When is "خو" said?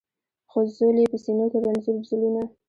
0.51-0.59